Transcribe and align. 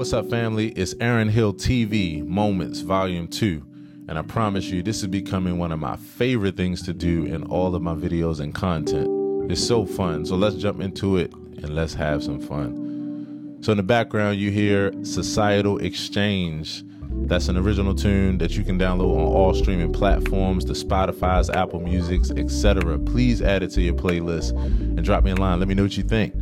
What's 0.00 0.14
up, 0.14 0.30
family? 0.30 0.68
It's 0.68 0.94
Aaron 0.98 1.28
Hill 1.28 1.52
TV 1.52 2.26
Moments 2.26 2.80
Volume 2.80 3.28
2. 3.28 3.62
And 4.08 4.18
I 4.18 4.22
promise 4.22 4.64
you, 4.64 4.82
this 4.82 5.02
is 5.02 5.08
becoming 5.08 5.58
one 5.58 5.72
of 5.72 5.78
my 5.78 5.96
favorite 5.96 6.56
things 6.56 6.80
to 6.84 6.94
do 6.94 7.26
in 7.26 7.42
all 7.48 7.74
of 7.74 7.82
my 7.82 7.92
videos 7.92 8.40
and 8.40 8.54
content. 8.54 9.50
It's 9.52 9.62
so 9.62 9.84
fun. 9.84 10.24
So 10.24 10.36
let's 10.36 10.56
jump 10.56 10.80
into 10.80 11.18
it 11.18 11.34
and 11.34 11.76
let's 11.76 11.92
have 11.92 12.24
some 12.24 12.40
fun. 12.40 13.58
So, 13.60 13.72
in 13.72 13.76
the 13.76 13.82
background, 13.82 14.38
you 14.38 14.50
hear 14.50 14.90
Societal 15.04 15.76
Exchange. 15.76 16.82
That's 17.26 17.48
an 17.48 17.58
original 17.58 17.94
tune 17.94 18.38
that 18.38 18.52
you 18.52 18.64
can 18.64 18.78
download 18.78 19.14
on 19.14 19.34
all 19.34 19.52
streaming 19.52 19.92
platforms, 19.92 20.64
the 20.64 20.72
Spotify's, 20.72 21.50
Apple 21.50 21.80
Music's, 21.80 22.30
etc. 22.30 22.98
Please 22.98 23.42
add 23.42 23.62
it 23.62 23.68
to 23.72 23.82
your 23.82 23.96
playlist 23.96 24.52
and 24.52 25.04
drop 25.04 25.24
me 25.24 25.32
a 25.32 25.36
line. 25.36 25.58
Let 25.58 25.68
me 25.68 25.74
know 25.74 25.82
what 25.82 25.98
you 25.98 26.04
think. 26.04 26.32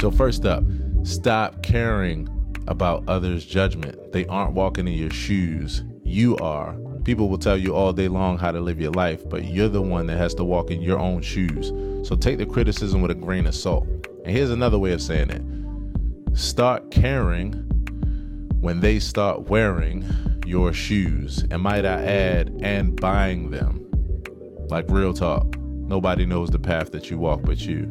So, 0.00 0.10
first 0.10 0.46
up, 0.46 0.64
stop 1.02 1.62
caring 1.62 2.28
about 2.66 3.04
others' 3.08 3.44
judgment. 3.44 4.12
They 4.12 4.26
aren't 4.26 4.54
walking 4.54 4.86
in 4.86 4.94
your 4.94 5.10
shoes. 5.10 5.82
You 6.04 6.36
are. 6.38 6.74
People 7.04 7.28
will 7.28 7.38
tell 7.38 7.56
you 7.56 7.74
all 7.74 7.92
day 7.92 8.08
long 8.08 8.38
how 8.38 8.50
to 8.50 8.60
live 8.60 8.80
your 8.80 8.92
life, 8.92 9.26
but 9.28 9.44
you're 9.44 9.68
the 9.68 9.82
one 9.82 10.06
that 10.06 10.18
has 10.18 10.34
to 10.34 10.44
walk 10.44 10.70
in 10.70 10.82
your 10.82 10.98
own 10.98 11.22
shoes. 11.22 11.72
So 12.06 12.16
take 12.16 12.38
the 12.38 12.46
criticism 12.46 13.00
with 13.00 13.10
a 13.10 13.14
grain 13.14 13.46
of 13.46 13.54
salt. 13.54 13.86
And 14.24 14.36
here's 14.36 14.50
another 14.50 14.78
way 14.78 14.92
of 14.92 15.00
saying 15.00 15.30
it 15.30 16.38
start 16.38 16.90
caring 16.90 17.52
when 18.60 18.80
they 18.80 18.98
start 18.98 19.48
wearing 19.48 20.04
your 20.46 20.72
shoes. 20.72 21.44
And 21.50 21.62
might 21.62 21.84
I 21.84 22.02
add, 22.04 22.58
and 22.62 22.98
buying 23.00 23.50
them. 23.50 23.86
Like 24.68 24.84
real 24.88 25.14
talk. 25.14 25.56
Nobody 25.58 26.26
knows 26.26 26.50
the 26.50 26.58
path 26.58 26.92
that 26.92 27.10
you 27.10 27.18
walk 27.18 27.42
but 27.42 27.60
you. 27.60 27.90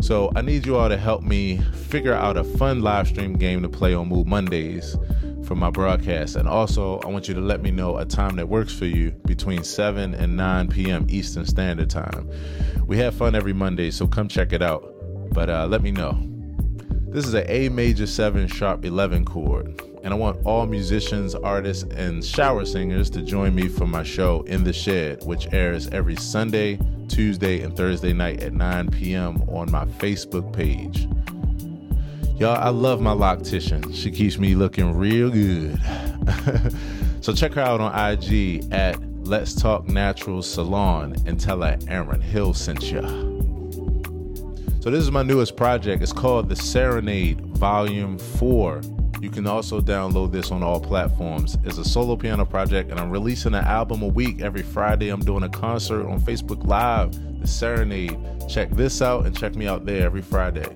So 0.00 0.30
I 0.36 0.42
need 0.42 0.64
you 0.64 0.76
all 0.76 0.88
to 0.88 0.96
help 0.96 1.22
me 1.22 1.58
figure 1.58 2.14
out 2.14 2.36
a 2.36 2.44
fun 2.44 2.82
live 2.82 3.08
stream 3.08 3.34
game 3.34 3.62
to 3.62 3.68
play 3.68 3.94
on 3.94 4.08
Move 4.08 4.26
Mondays 4.26 4.96
for 5.44 5.54
my 5.54 5.70
broadcast. 5.70 6.36
And 6.36 6.48
also, 6.48 7.00
I 7.00 7.08
want 7.08 7.26
you 7.26 7.34
to 7.34 7.40
let 7.40 7.62
me 7.62 7.70
know 7.70 7.96
a 7.96 8.04
time 8.04 8.36
that 8.36 8.48
works 8.48 8.72
for 8.72 8.84
you 8.84 9.10
between 9.26 9.64
7 9.64 10.14
and 10.14 10.36
9 10.36 10.68
p.m. 10.68 11.06
Eastern 11.08 11.46
Standard 11.46 11.90
Time. 11.90 12.30
We 12.86 12.98
have 12.98 13.14
fun 13.14 13.34
every 13.34 13.52
Monday, 13.52 13.90
so 13.90 14.06
come 14.06 14.28
check 14.28 14.52
it 14.52 14.62
out. 14.62 14.94
But 15.32 15.50
uh, 15.50 15.66
let 15.66 15.82
me 15.82 15.90
know. 15.90 16.18
This 17.08 17.26
is 17.26 17.34
an 17.34 17.44
A 17.48 17.70
major 17.70 18.06
7 18.06 18.46
sharp 18.46 18.84
11 18.84 19.24
chord. 19.24 19.82
And 20.04 20.12
I 20.12 20.16
want 20.16 20.44
all 20.46 20.66
musicians, 20.66 21.34
artists, 21.34 21.84
and 21.84 22.24
shower 22.24 22.64
singers 22.64 23.10
to 23.10 23.22
join 23.22 23.54
me 23.54 23.68
for 23.68 23.86
my 23.86 24.02
show 24.02 24.42
In 24.42 24.62
the 24.62 24.72
Shed, 24.72 25.24
which 25.24 25.52
airs 25.52 25.88
every 25.88 26.16
Sunday, 26.16 26.78
Tuesday, 27.08 27.60
and 27.62 27.76
Thursday 27.76 28.12
night 28.12 28.42
at 28.42 28.52
9 28.52 28.90
p.m. 28.90 29.42
on 29.48 29.70
my 29.70 29.84
Facebook 29.84 30.52
page. 30.52 31.08
Y'all, 32.38 32.56
I 32.56 32.68
love 32.68 33.00
my 33.00 33.12
loctician. 33.12 33.92
She 33.94 34.10
keeps 34.10 34.38
me 34.38 34.54
looking 34.54 34.94
real 34.94 35.30
good. 35.30 35.80
so 37.20 37.32
check 37.32 37.54
her 37.54 37.60
out 37.60 37.80
on 37.80 37.92
IG 37.92 38.72
at 38.72 38.96
Let's 39.26 39.54
Talk 39.54 39.88
Natural 39.88 40.42
Salon 40.42 41.16
and 41.26 41.40
tell 41.40 41.62
her 41.62 41.76
Aaron 41.88 42.20
Hill 42.20 42.54
sent 42.54 42.82
ya. 42.92 43.00
So 44.80 44.90
this 44.90 45.02
is 45.02 45.10
my 45.10 45.22
newest 45.24 45.56
project. 45.56 46.02
It's 46.02 46.12
called 46.12 46.48
The 46.48 46.56
Serenade 46.56 47.40
Volume 47.40 48.18
4. 48.18 48.80
You 49.20 49.30
can 49.30 49.48
also 49.48 49.80
download 49.80 50.30
this 50.30 50.52
on 50.52 50.62
all 50.62 50.80
platforms. 50.80 51.58
It's 51.64 51.78
a 51.78 51.84
solo 51.84 52.14
piano 52.14 52.44
project, 52.44 52.90
and 52.90 53.00
I'm 53.00 53.10
releasing 53.10 53.54
an 53.54 53.64
album 53.64 54.02
a 54.02 54.06
week. 54.06 54.40
Every 54.40 54.62
Friday, 54.62 55.08
I'm 55.08 55.20
doing 55.20 55.42
a 55.42 55.48
concert 55.48 56.06
on 56.06 56.20
Facebook 56.20 56.64
Live, 56.64 57.12
The 57.40 57.46
Serenade. 57.48 58.16
Check 58.48 58.70
this 58.70 59.02
out 59.02 59.26
and 59.26 59.36
check 59.36 59.56
me 59.56 59.66
out 59.66 59.84
there 59.84 60.04
every 60.04 60.22
Friday. 60.22 60.66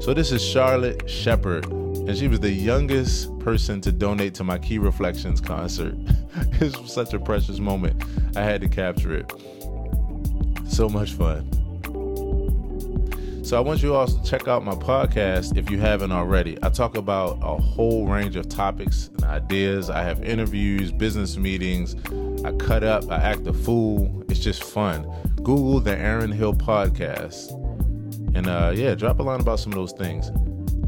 So, 0.00 0.12
this 0.12 0.32
is 0.32 0.44
Charlotte 0.44 1.08
Shepard, 1.08 1.66
and 1.66 2.16
she 2.18 2.26
was 2.26 2.40
the 2.40 2.50
youngest 2.50 3.38
person 3.38 3.80
to 3.82 3.92
donate 3.92 4.34
to 4.34 4.44
my 4.44 4.58
Key 4.58 4.78
Reflections 4.78 5.40
concert. 5.40 5.94
it 6.60 6.76
was 6.76 6.92
such 6.92 7.14
a 7.14 7.20
precious 7.20 7.60
moment. 7.60 8.02
I 8.36 8.42
had 8.42 8.60
to 8.62 8.68
capture 8.68 9.14
it. 9.14 9.32
So 10.66 10.88
much 10.88 11.12
fun. 11.12 11.48
So 13.42 13.56
I 13.56 13.60
want 13.60 13.82
you 13.82 13.92
all 13.92 14.06
to 14.06 14.22
check 14.22 14.46
out 14.46 14.64
my 14.64 14.76
podcast 14.76 15.56
if 15.58 15.68
you 15.68 15.76
haven't 15.76 16.12
already. 16.12 16.56
I 16.62 16.68
talk 16.68 16.96
about 16.96 17.40
a 17.42 17.60
whole 17.60 18.06
range 18.06 18.36
of 18.36 18.48
topics 18.48 19.10
and 19.14 19.24
ideas. 19.24 19.90
I 19.90 20.04
have 20.04 20.22
interviews, 20.22 20.92
business 20.92 21.36
meetings. 21.36 21.96
I 22.44 22.52
cut 22.52 22.84
up, 22.84 23.10
I 23.10 23.16
act 23.16 23.44
a 23.48 23.52
fool. 23.52 24.24
It's 24.28 24.38
just 24.38 24.62
fun. 24.62 25.12
Google 25.42 25.80
the 25.80 25.98
Aaron 25.98 26.30
Hill 26.30 26.54
podcast. 26.54 27.50
And 28.36 28.46
uh, 28.46 28.72
yeah, 28.76 28.94
drop 28.94 29.18
a 29.18 29.24
line 29.24 29.40
about 29.40 29.58
some 29.58 29.72
of 29.72 29.76
those 29.76 29.92
things. 29.92 30.30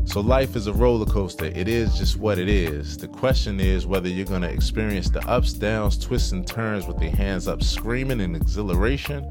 So 0.04 0.20
life 0.20 0.54
is 0.54 0.68
a 0.68 0.72
roller 0.72 1.06
coaster. 1.06 1.46
It 1.46 1.66
is 1.66 1.98
just 1.98 2.18
what 2.18 2.38
it 2.38 2.48
is. 2.48 2.96
The 2.96 3.08
question 3.08 3.58
is 3.58 3.84
whether 3.84 4.08
you're 4.08 4.26
going 4.26 4.42
to 4.42 4.50
experience 4.50 5.10
the 5.10 5.26
ups, 5.28 5.54
downs, 5.54 5.98
twists, 5.98 6.30
and 6.30 6.46
turns 6.46 6.86
with 6.86 7.02
your 7.02 7.10
hands 7.10 7.48
up, 7.48 7.64
screaming 7.64 8.20
in 8.20 8.36
exhilaration 8.36 9.24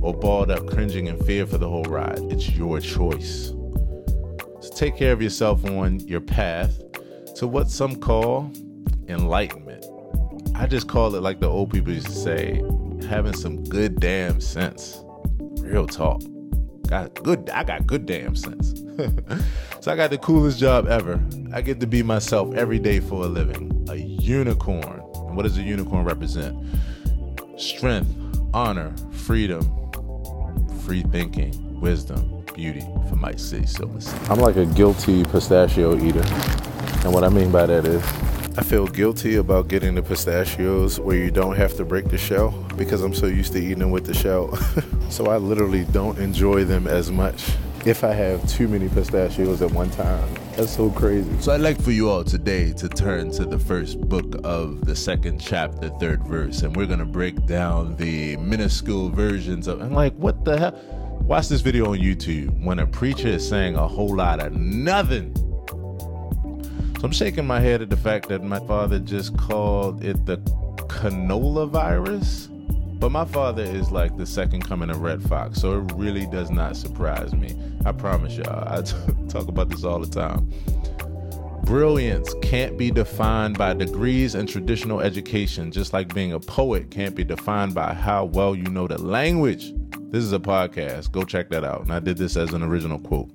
or 0.00 0.14
balled 0.14 0.50
up 0.50 0.66
cringing 0.66 1.06
in 1.06 1.22
fear 1.24 1.46
for 1.46 1.58
the 1.58 1.68
whole 1.68 1.84
ride. 1.84 2.20
It's 2.30 2.50
your 2.50 2.80
choice. 2.80 3.52
So 4.60 4.70
take 4.74 4.96
care 4.96 5.12
of 5.12 5.22
yourself 5.22 5.64
on 5.64 6.00
your 6.00 6.20
path 6.20 6.80
to 7.36 7.46
what 7.46 7.70
some 7.70 7.96
call 7.96 8.52
enlightenment. 9.08 9.84
I 10.54 10.66
just 10.66 10.88
call 10.88 11.14
it 11.14 11.22
like 11.22 11.40
the 11.40 11.48
old 11.48 11.70
people 11.70 11.92
used 11.92 12.06
to 12.08 12.12
say, 12.12 12.62
having 13.08 13.34
some 13.34 13.62
good 13.64 14.00
damn 14.00 14.40
sense. 14.40 15.02
Real 15.60 15.86
talk. 15.86 16.20
Got 16.88 17.14
good 17.22 17.50
I 17.50 17.64
got 17.64 17.86
good 17.86 18.06
damn 18.06 18.34
sense. 18.34 18.74
so 19.80 19.92
I 19.92 19.96
got 19.96 20.10
the 20.10 20.18
coolest 20.18 20.58
job 20.58 20.88
ever. 20.88 21.22
I 21.52 21.60
get 21.60 21.80
to 21.80 21.86
be 21.86 22.02
myself 22.02 22.54
every 22.54 22.78
day 22.78 22.98
for 23.00 23.24
a 23.24 23.28
living. 23.28 23.86
A 23.88 23.96
unicorn. 23.96 25.02
And 25.14 25.36
what 25.36 25.42
does 25.42 25.58
a 25.58 25.62
unicorn 25.62 26.04
represent? 26.04 26.56
Strength, 27.56 28.10
honor, 28.54 28.94
freedom, 29.12 29.87
free 30.88 31.02
thinking, 31.02 31.78
wisdom, 31.82 32.42
beauty, 32.54 32.80
for 33.10 33.16
my 33.16 33.34
say 33.34 33.62
so 33.66 33.84
myself. 33.88 34.30
I'm 34.30 34.40
like 34.40 34.56
a 34.56 34.64
guilty 34.64 35.22
pistachio 35.22 35.94
eater. 36.02 36.24
And 37.04 37.12
what 37.12 37.24
I 37.24 37.28
mean 37.28 37.52
by 37.52 37.66
that 37.66 37.84
is, 37.84 38.02
I 38.56 38.62
feel 38.62 38.86
guilty 38.86 39.36
about 39.36 39.68
getting 39.68 39.94
the 39.94 40.02
pistachios 40.02 40.98
where 40.98 41.14
you 41.14 41.30
don't 41.30 41.56
have 41.56 41.76
to 41.76 41.84
break 41.84 42.08
the 42.08 42.16
shell 42.16 42.52
because 42.78 43.02
I'm 43.02 43.12
so 43.12 43.26
used 43.26 43.52
to 43.52 43.58
eating 43.58 43.80
them 43.80 43.90
with 43.90 44.06
the 44.06 44.14
shell. 44.14 44.56
so 45.10 45.26
I 45.26 45.36
literally 45.36 45.84
don't 45.84 46.18
enjoy 46.18 46.64
them 46.64 46.86
as 46.86 47.10
much 47.10 47.50
if 47.86 48.04
I 48.04 48.12
have 48.12 48.46
too 48.48 48.68
many 48.68 48.88
pistachios 48.88 49.62
at 49.62 49.70
one 49.70 49.90
time. 49.90 50.28
That's 50.56 50.74
so 50.74 50.90
crazy. 50.90 51.30
So 51.40 51.52
I'd 51.52 51.60
like 51.60 51.80
for 51.80 51.92
you 51.92 52.10
all 52.10 52.24
today 52.24 52.72
to 52.74 52.88
turn 52.88 53.30
to 53.32 53.44
the 53.44 53.58
first 53.58 54.00
book 54.00 54.34
of 54.44 54.84
the 54.84 54.96
second 54.96 55.40
chapter, 55.40 55.88
third 56.00 56.22
verse, 56.24 56.62
and 56.62 56.76
we're 56.76 56.86
gonna 56.86 57.04
break 57.04 57.46
down 57.46 57.96
the 57.96 58.36
minuscule 58.38 59.08
versions 59.10 59.68
of. 59.68 59.80
And 59.80 59.94
like, 59.94 60.14
what 60.14 60.44
the 60.44 60.58
hell? 60.58 60.80
Watch 61.22 61.48
this 61.48 61.60
video 61.60 61.92
on 61.92 61.98
YouTube 61.98 62.64
when 62.64 62.78
a 62.78 62.86
preacher 62.86 63.28
is 63.28 63.48
saying 63.48 63.76
a 63.76 63.86
whole 63.86 64.16
lot 64.16 64.40
of 64.40 64.52
nothing. 64.52 65.34
So 66.98 67.04
I'm 67.04 67.12
shaking 67.12 67.46
my 67.46 67.60
head 67.60 67.82
at 67.82 67.90
the 67.90 67.96
fact 67.96 68.28
that 68.30 68.42
my 68.42 68.58
father 68.60 68.98
just 68.98 69.36
called 69.36 70.02
it 70.02 70.26
the 70.26 70.38
canola 70.88 71.68
virus. 71.68 72.48
But 72.98 73.12
my 73.12 73.24
father 73.24 73.62
is 73.62 73.92
like 73.92 74.16
the 74.16 74.26
second 74.26 74.62
coming 74.66 74.90
of 74.90 75.00
Redd 75.00 75.22
Foxx, 75.22 75.60
so 75.60 75.78
it 75.78 75.92
really 75.94 76.26
does 76.26 76.50
not 76.50 76.76
surprise 76.76 77.32
me. 77.32 77.56
I 77.84 77.92
promise 77.92 78.36
y'all. 78.36 78.68
I 78.68 78.82
t- 78.82 78.96
talk 79.28 79.46
about 79.46 79.68
this 79.68 79.84
all 79.84 80.00
the 80.00 80.08
time. 80.08 80.52
Brilliance 81.62 82.34
can't 82.42 82.76
be 82.76 82.90
defined 82.90 83.56
by 83.56 83.74
degrees 83.74 84.34
and 84.34 84.48
traditional 84.48 85.00
education, 85.00 85.70
just 85.70 85.92
like 85.92 86.12
being 86.12 86.32
a 86.32 86.40
poet 86.40 86.90
can't 86.90 87.14
be 87.14 87.22
defined 87.22 87.74
by 87.74 87.92
how 87.92 88.24
well 88.24 88.56
you 88.56 88.64
know 88.64 88.88
the 88.88 89.00
language. 89.00 89.72
This 90.10 90.24
is 90.24 90.32
a 90.32 90.38
podcast. 90.38 91.12
Go 91.12 91.22
check 91.22 91.50
that 91.50 91.64
out. 91.64 91.82
And 91.82 91.92
I 91.92 92.00
did 92.00 92.16
this 92.16 92.36
as 92.36 92.52
an 92.52 92.62
original 92.62 92.98
quote. 92.98 93.30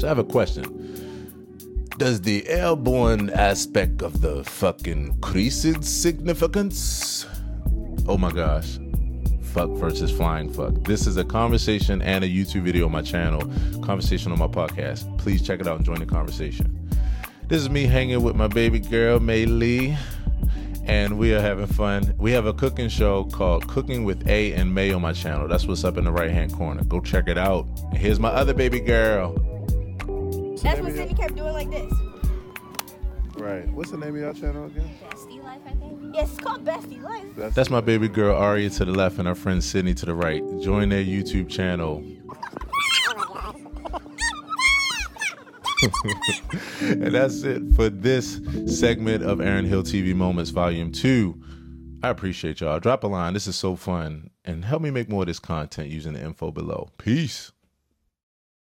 So 0.00 0.06
I 0.06 0.08
have 0.08 0.18
a 0.18 0.24
question. 0.24 1.86
Does 1.98 2.22
the 2.22 2.48
airborne 2.48 3.30
aspect 3.30 4.02
of 4.02 4.20
the 4.20 4.42
fucking 4.44 5.20
creased 5.20 5.84
significance? 5.84 7.26
Oh 8.08 8.16
my 8.16 8.32
gosh. 8.32 8.78
Fuck 9.42 9.68
versus 9.72 10.10
flying 10.10 10.50
fuck. 10.50 10.72
This 10.84 11.06
is 11.06 11.18
a 11.18 11.24
conversation 11.24 12.00
and 12.00 12.24
a 12.24 12.26
YouTube 12.26 12.62
video 12.62 12.86
on 12.86 12.92
my 12.92 13.02
channel, 13.02 13.42
conversation 13.82 14.32
on 14.32 14.38
my 14.38 14.46
podcast. 14.46 15.18
Please 15.18 15.46
check 15.46 15.60
it 15.60 15.66
out 15.66 15.76
and 15.76 15.84
join 15.84 15.98
the 15.98 16.06
conversation. 16.06 16.88
This 17.48 17.60
is 17.60 17.68
me 17.68 17.84
hanging 17.84 18.22
with 18.22 18.34
my 18.34 18.46
baby 18.48 18.80
girl, 18.80 19.20
Mae 19.20 19.44
Lee, 19.44 19.94
and 20.84 21.18
we 21.18 21.34
are 21.34 21.40
having 21.42 21.66
fun. 21.66 22.14
We 22.16 22.32
have 22.32 22.46
a 22.46 22.54
cooking 22.54 22.88
show 22.88 23.24
called 23.24 23.68
Cooking 23.68 24.04
with 24.04 24.26
A 24.26 24.54
and 24.54 24.74
Mae 24.74 24.90
on 24.92 25.02
my 25.02 25.12
channel. 25.12 25.46
That's 25.46 25.66
what's 25.66 25.84
up 25.84 25.98
in 25.98 26.04
the 26.04 26.12
right 26.12 26.30
hand 26.30 26.54
corner. 26.54 26.84
Go 26.84 27.02
check 27.02 27.28
it 27.28 27.36
out. 27.36 27.66
And 27.90 27.98
here's 27.98 28.18
my 28.18 28.30
other 28.30 28.54
baby 28.54 28.80
girl. 28.80 29.34
That's 30.62 30.80
what 30.80 30.94
Cindy 30.94 31.12
kept 31.12 31.36
doing 31.36 31.52
like 31.52 31.70
this. 31.70 31.92
Right. 33.38 33.68
What's 33.68 33.92
the 33.92 33.98
name 33.98 34.10
of 34.10 34.20
your 34.20 34.32
channel 34.34 34.66
again? 34.66 34.90
Bestie 35.08 35.42
Life, 35.42 35.60
I 35.64 35.70
think. 35.70 36.14
Yes, 36.14 36.30
it's 36.30 36.40
called 36.40 36.64
Bestie 36.64 37.00
Life. 37.00 37.54
That's 37.54 37.70
my 37.70 37.80
baby 37.80 38.08
girl 38.08 38.36
Aria 38.36 38.68
to 38.70 38.84
the 38.84 38.90
left 38.92 39.18
and 39.18 39.28
her 39.28 39.34
friend 39.34 39.62
Sydney 39.62 39.94
to 39.94 40.06
the 40.06 40.14
right. 40.14 40.42
Join 40.60 40.88
their 40.88 41.04
YouTube 41.04 41.48
channel. 41.48 42.04
and 46.80 47.14
that's 47.14 47.42
it 47.44 47.62
for 47.76 47.88
this 47.88 48.40
segment 48.66 49.22
of 49.22 49.40
Aaron 49.40 49.64
Hill 49.64 49.84
TV 49.84 50.14
Moments 50.14 50.50
Volume 50.50 50.90
2. 50.90 51.40
I 52.02 52.08
appreciate 52.08 52.60
y'all. 52.60 52.80
Drop 52.80 53.04
a 53.04 53.06
line. 53.06 53.34
This 53.34 53.46
is 53.46 53.54
so 53.54 53.76
fun. 53.76 54.30
And 54.44 54.64
help 54.64 54.82
me 54.82 54.90
make 54.90 55.08
more 55.08 55.22
of 55.22 55.28
this 55.28 55.38
content 55.38 55.90
using 55.90 56.14
the 56.14 56.20
info 56.20 56.50
below. 56.50 56.90
Peace. 56.98 57.52